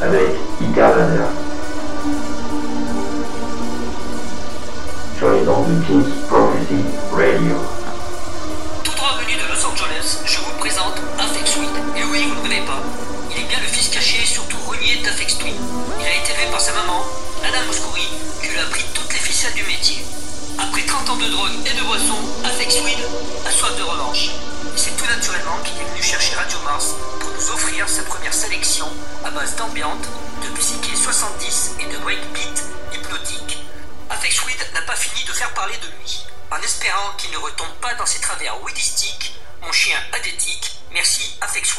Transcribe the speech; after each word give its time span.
Avec 0.00 0.30
Ika 0.60 0.90
Vanner. 0.92 1.28
Sur 5.18 5.30
les 5.32 5.46
ondes 5.48 5.68
de 5.68 5.86
King's 5.86 6.08
Prophecy 6.28 6.82
Radio. 7.12 7.56
Tout 8.82 8.92
droit 8.96 9.18
venu 9.20 9.34
de 9.36 9.52
Los 9.52 9.66
Angeles, 9.66 10.20
je 10.24 10.38
vous 10.38 10.58
présente 10.58 10.96
Afex 11.18 11.52
Twin. 11.52 11.68
Et 11.94 12.04
oui, 12.10 12.24
vous 12.28 12.36
ne 12.36 12.40
connaissez 12.40 12.64
pas. 12.64 12.82
Il 13.30 13.42
est 13.42 13.48
bien 13.48 13.58
le 13.60 13.66
fils 13.66 13.88
caché 13.90 14.22
et 14.22 14.26
surtout 14.26 14.56
renié 14.66 15.02
d'Afex 15.04 15.36
Twin. 15.36 15.54
Il 16.00 16.06
a 16.06 16.14
été 16.24 16.32
élevé 16.32 16.50
par 16.50 16.60
sa 16.62 16.72
maman, 16.72 17.04
Anna 17.44 17.66
Moscouri, 17.66 18.08
qui 18.40 18.48
lui 18.48 18.58
a 18.58 18.62
appris 18.62 18.86
toutes 18.94 19.12
les 19.12 19.20
ficelles 19.20 19.52
du 19.52 19.64
métier. 19.64 20.02
Après 20.58 20.82
30 20.86 21.10
ans 21.10 21.16
de 21.16 21.28
drogue 21.28 21.52
et 21.66 21.78
de 21.78 21.84
boisson, 21.84 22.16
Afex 22.46 22.76
Twin 22.76 22.98
a 23.46 23.50
soif 23.50 23.76
de 23.76 23.82
revanche. 23.82 24.30
Qu'il 25.64 25.80
est 25.80 25.84
venu 25.84 26.02
chercher 26.02 26.34
Radio 26.36 26.58
Mars 26.64 26.94
pour 27.20 27.30
nous 27.30 27.50
offrir 27.50 27.88
sa 27.88 28.02
première 28.02 28.34
sélection 28.34 28.86
à 29.24 29.30
base 29.30 29.56
d'ambiante, 29.56 30.06
de 30.42 30.58
psyché 30.58 30.94
70 30.94 31.76
et 31.80 31.86
de 31.86 31.98
breakbeat 31.98 32.64
hypnotique. 32.92 33.64
Afex 34.10 34.42
n'a 34.74 34.82
pas 34.82 34.94
fini 34.94 35.24
de 35.24 35.32
faire 35.32 35.52
parler 35.54 35.76
de 35.78 35.86
lui. 35.86 36.26
En 36.50 36.60
espérant 36.62 37.12
qu'il 37.16 37.30
ne 37.30 37.38
retombe 37.38 37.74
pas 37.80 37.94
dans 37.94 38.06
ses 38.06 38.20
travers 38.20 38.58
weedistiques, 38.62 39.34
mon 39.62 39.72
chien 39.72 39.98
adétique, 40.12 40.80
merci 40.92 41.34
Afex 41.40 41.76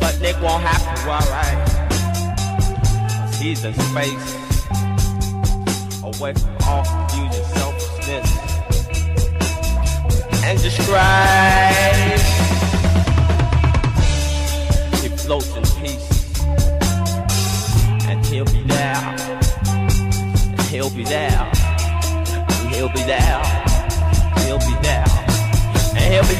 But 0.00 0.20
Nick 0.20 0.40
won't 0.40 0.62
have 0.62 0.84
to 0.90 0.94
worry. 1.08 1.54
Cause 3.08 3.38
he's 3.38 3.64
in 3.64 3.74
space. 3.74 4.34
Away 6.02 6.34
from 6.34 6.56
all 6.66 6.84
confusion, 6.84 7.44
selfishness, 7.56 8.28
and 10.44 10.60
disgrace. 10.60 12.24
He 15.02 15.08
floats 15.08 15.56
in 15.56 15.64
peace. 15.80 16.08
And 18.06 18.24
he'll 18.26 18.44
be 18.44 18.62
there. 18.64 19.02
And 19.66 20.60
he'll 20.62 20.90
be 20.90 21.04
there. 21.04 21.50
And 21.50 22.74
he'll 22.74 22.90
be 22.90 23.02
there. 23.04 23.42
He'll 24.44 24.58
be 24.58 24.74
there. 24.82 25.03
And 26.04 26.12
he'll 26.12 26.22
be 26.28 26.38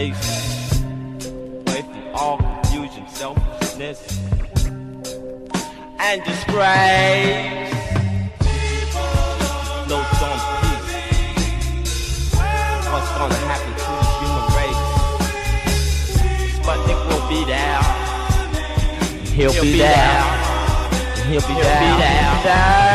space. 0.00 0.80
Away 1.66 1.82
from 1.82 2.02
all 2.14 2.36
confusion, 2.38 3.04
selfishness, 3.08 3.98
and 5.98 6.24
disgrace. 6.24 7.72
No 9.88 9.98
storm 10.16 10.40
peace. 10.60 10.88
What's 12.92 13.10
gonna 13.16 13.40
happen 13.50 13.72
to 13.82 13.90
the 14.00 14.06
human 14.20 14.46
race? 14.58 14.84
Sputnik 16.56 17.00
will 17.08 17.26
be 17.28 17.40
there. 17.44 17.82
He'll, 19.34 19.62
be, 19.62 19.78
there. 19.78 20.22
He'll 21.28 21.46
be 21.46 21.54
there. 21.62 21.80
He'll 22.42 22.89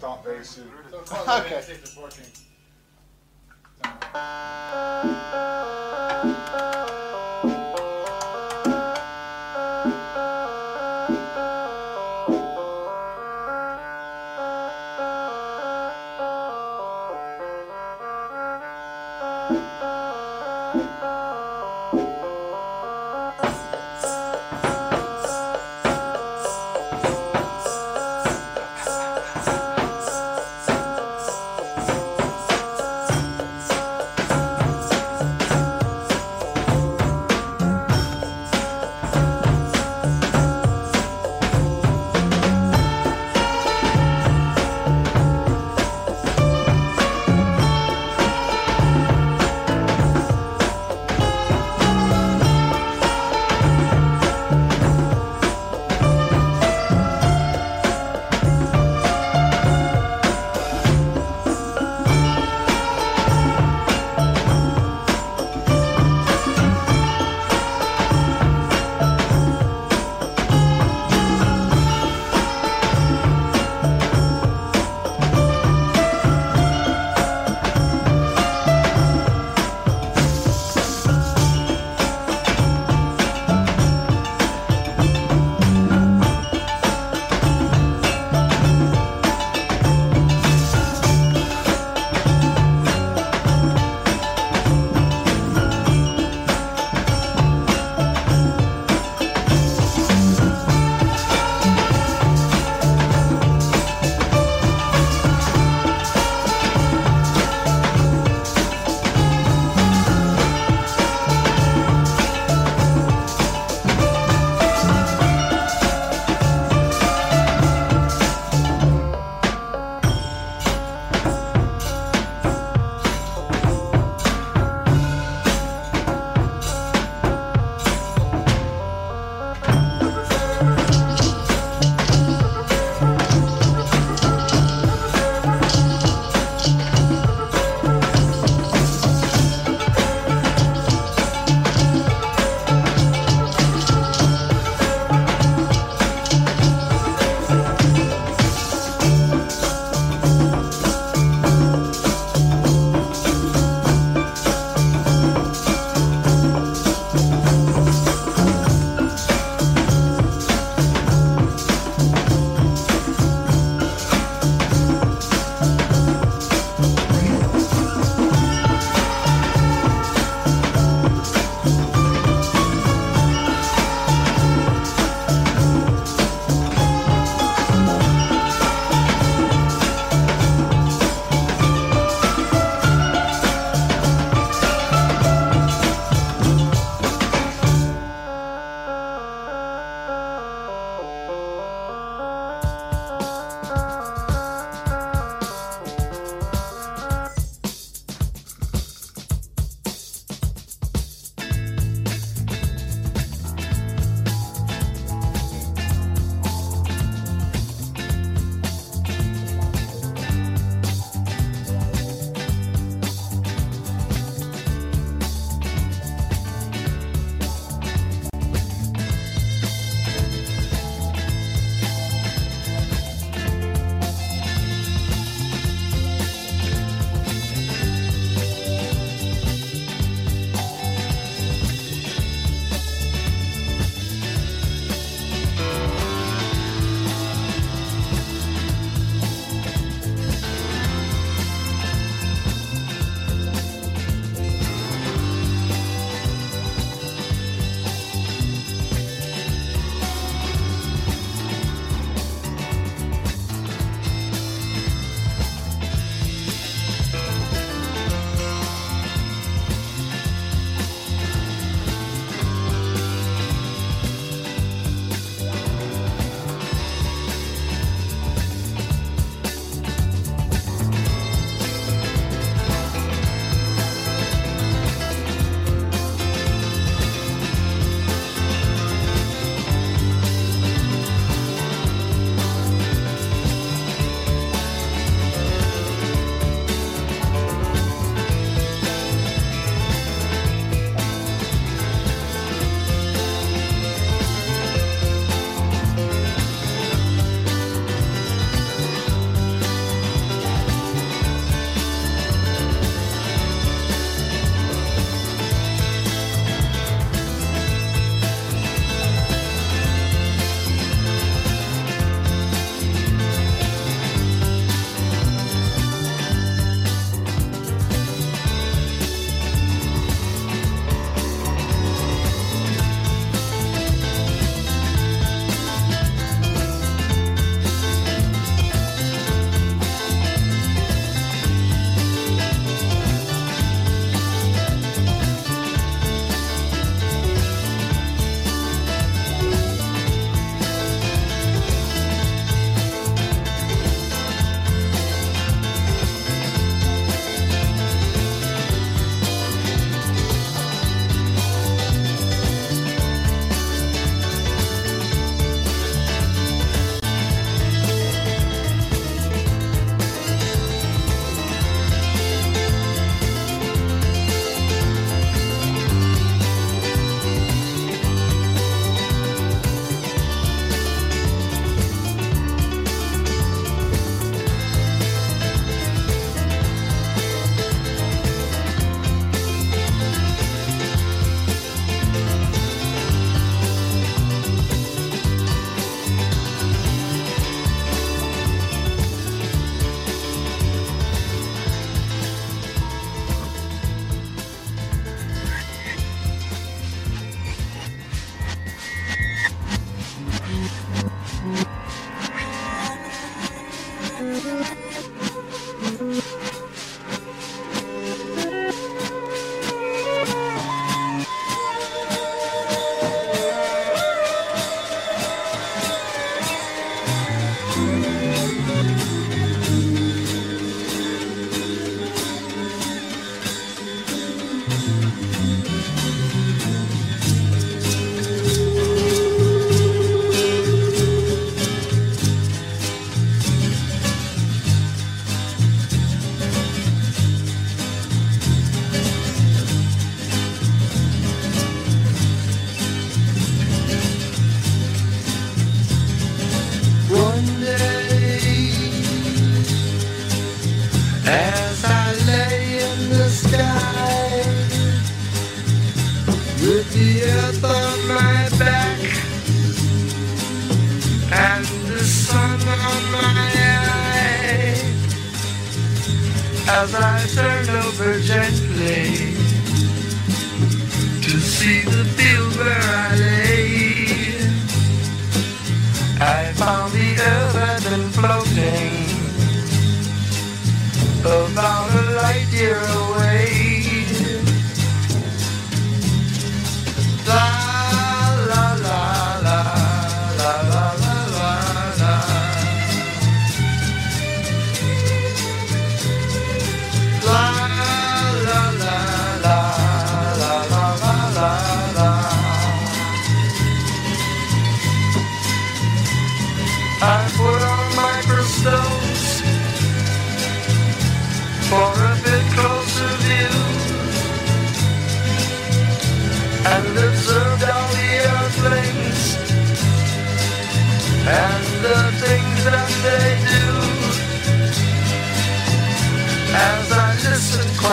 going 0.00 0.14
to 0.14 0.20
start 0.20 0.24
very 0.24 0.44
soon. 0.44 0.70
Okay. 1.28 2.51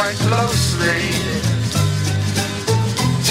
quite 0.02 0.16
closely 0.16 1.02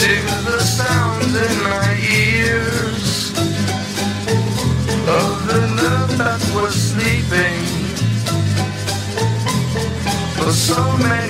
to 0.01 0.13
the 0.49 0.61
sounds 0.61 1.35
in 1.49 1.57
my 1.63 1.91
ears. 2.13 3.31
Of 5.19 5.35
the 5.49 5.61
love 5.83 6.19
that 6.19 6.43
was 6.55 6.75
sleeping 6.91 7.63
for 10.37 10.53
so 10.53 10.83
many 10.99 11.28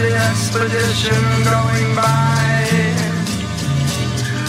the 0.00 0.14
expedition 0.30 1.20
going 1.44 1.94
by. 1.94 2.40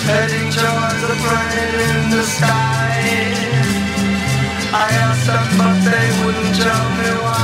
Heading 0.08 0.48
towards 0.52 1.02
the 1.10 1.16
planet 1.24 1.76
in 1.90 2.10
the 2.16 2.24
sky. 2.24 2.96
I 4.74 4.88
asked 5.06 5.28
them 5.28 5.46
but 5.60 5.78
they 5.90 6.08
wouldn't 6.24 6.56
tell 6.56 6.86
me 7.00 7.10
why. 7.24 7.41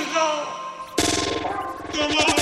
Come 0.00 0.16
on. 0.16 0.46
Come 1.92 2.16
on. 2.16 2.39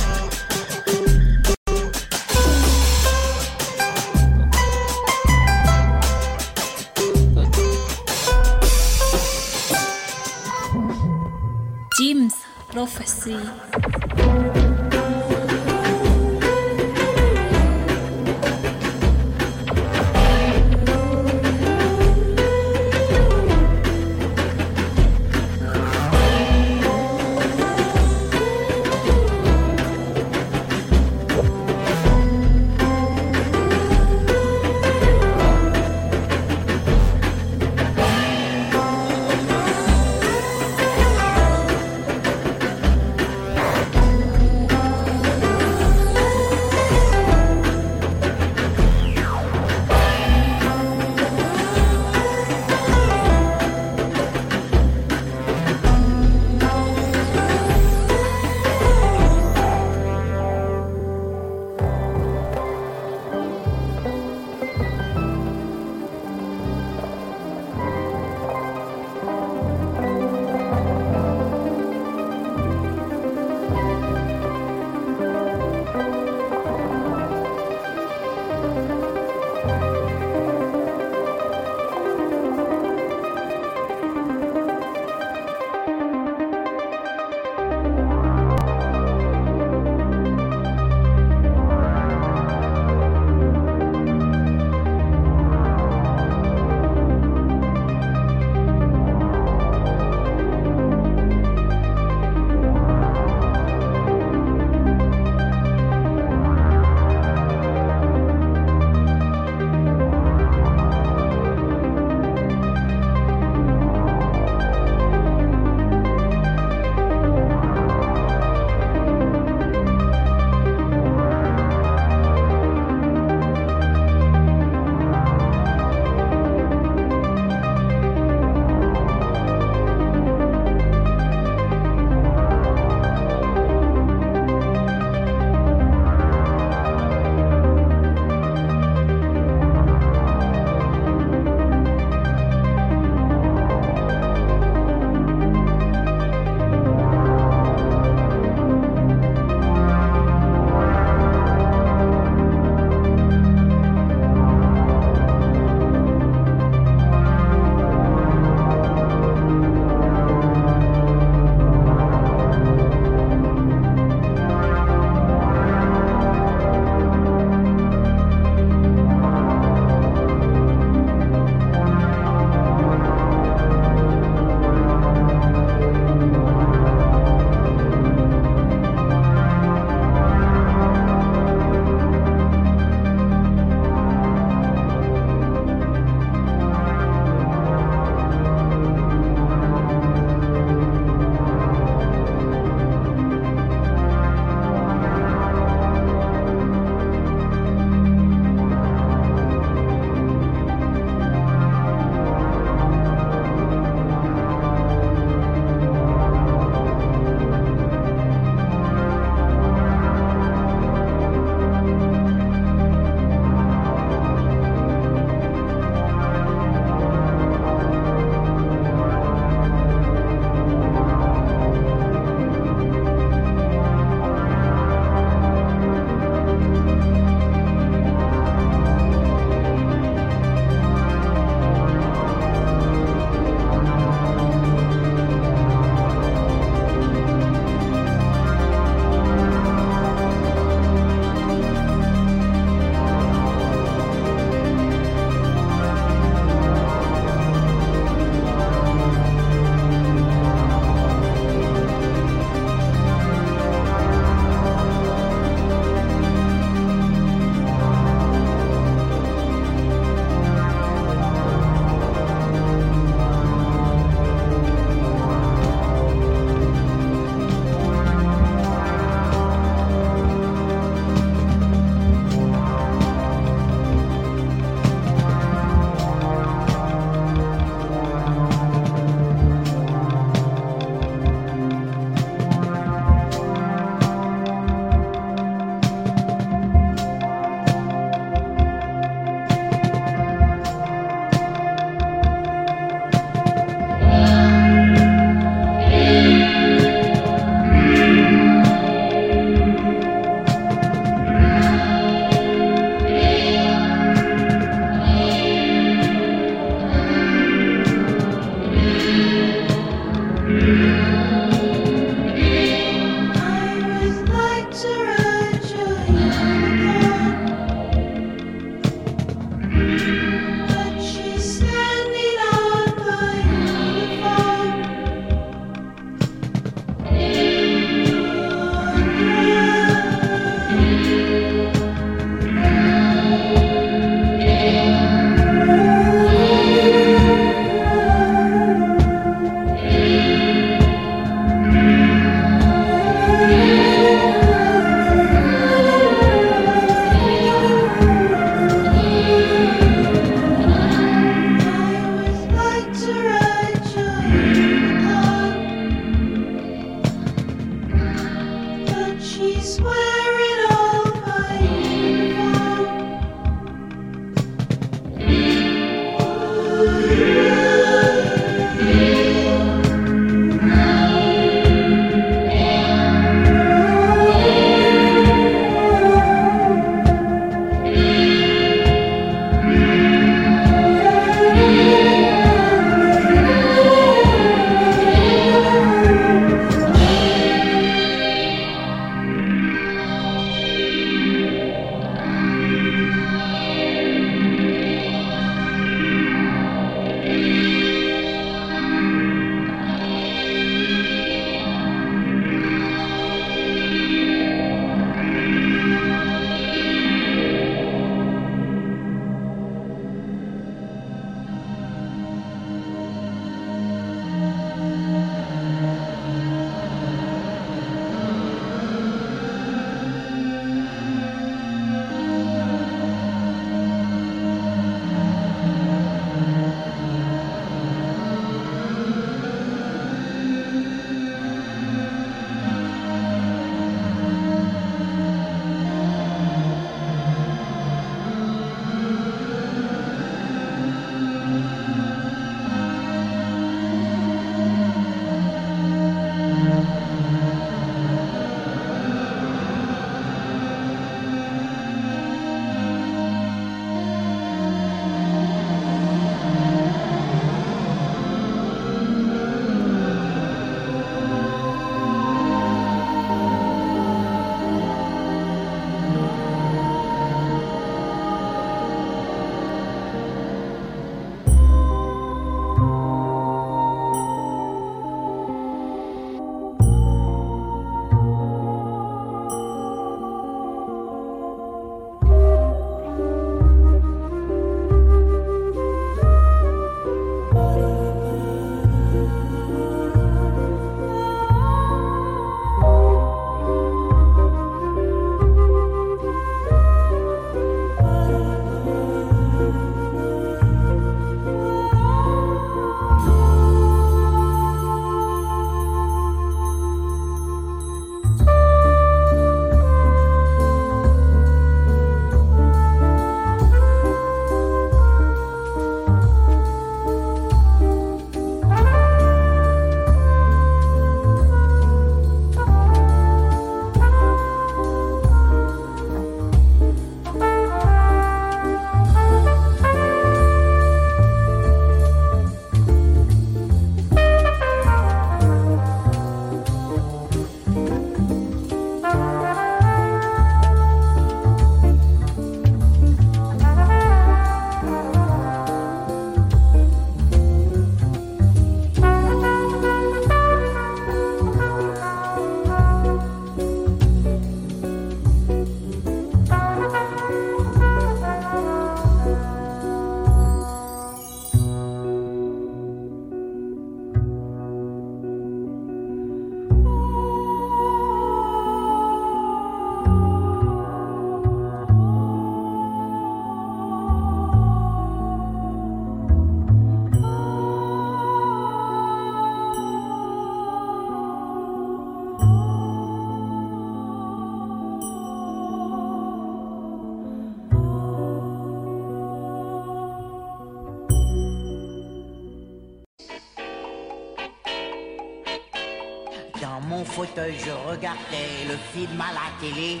Film 598.92 599.20
à 599.20 599.32
la 599.32 599.50
télé. 599.60 600.00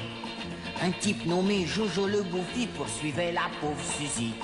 Un 0.82 0.90
type 0.90 1.24
nommé 1.26 1.66
Jojo 1.66 2.06
le 2.06 2.22
Bouffi 2.22 2.66
poursuivait 2.66 3.32
la 3.32 3.48
pauvre 3.60 3.82
Suzy. 3.82 4.34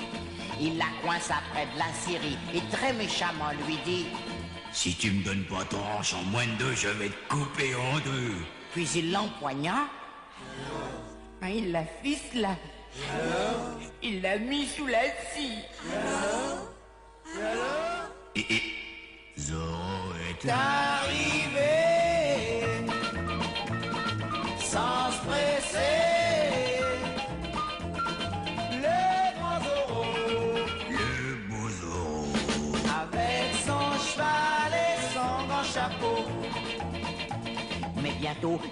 Il 0.59 0.77
la 0.77 0.85
coince 1.03 1.29
après 1.31 1.65
de 1.73 1.77
la 1.77 1.91
Syrie 1.93 2.37
et 2.53 2.61
très 2.75 2.93
méchamment 2.93 3.51
lui 3.65 3.77
dit 3.85 4.07
Si 4.71 4.95
tu 4.95 5.11
me 5.11 5.23
donnes 5.23 5.45
pas 5.45 5.63
ton 5.65 5.79
hanche 5.79 6.13
en 6.13 6.23
moins 6.23 6.45
de 6.45 6.63
deux, 6.63 6.75
je 6.75 6.89
vais 6.89 7.09
te 7.09 7.29
couper 7.29 7.75
en 7.75 7.99
deux. 7.99 8.35
Puis 8.73 8.87
il 8.95 9.11
l'empoigna. 9.11 9.87
Hein, 11.41 11.49
il 11.49 11.71
la 11.71 11.83
ficela. 12.03 12.55
Il 14.01 14.21
l'a 14.21 14.37
mis 14.39 14.65
sous 14.67 14.87
la 14.87 15.03
scie. 15.31 15.59
Et, 18.35 18.53
et 18.53 18.61
Zorro 19.37 20.13
est 20.29 20.49
arrivé 20.49 21.78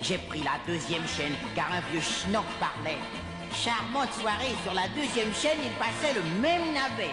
J'ai 0.02 0.18
pris 0.18 0.42
la 0.44 0.58
deuxième 0.66 1.06
chaîne, 1.08 1.34
car 1.56 1.68
un 1.72 1.82
vieux 1.92 2.02
schnock 2.02 2.46
parlait. 2.60 3.00
Charmante 3.54 4.14
soirée, 4.14 4.56
sur 4.64 4.74
la 4.74 4.88
deuxième 4.90 5.34
chaîne, 5.34 5.60
il 5.62 5.72
passait 5.72 6.14
le 6.14 6.24
même 6.42 6.74
navet. 6.74 7.12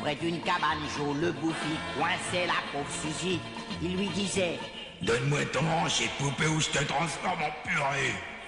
Près 0.00 0.16
d'une 0.16 0.40
cabane, 0.40 0.82
Joe 0.96 1.16
le 1.20 1.32
bouffi 1.32 1.76
coinçait 1.96 2.46
la 2.46 2.60
pauvre 2.72 2.90
Suzy. 2.90 3.38
Il 3.82 3.96
lui 3.96 4.08
disait 4.08 4.58
Donne-moi 5.02 5.44
ton 5.52 5.60
hanche 5.60 6.00
et 6.00 6.10
poupée 6.18 6.48
ou 6.48 6.60
je 6.60 6.70
te 6.70 6.84
transforme 6.84 7.42
en 7.42 7.68
purée. 7.68 8.33